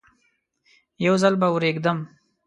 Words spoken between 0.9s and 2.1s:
یو ځل به ورېږدم.